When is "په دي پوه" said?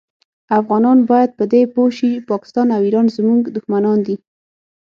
1.37-1.89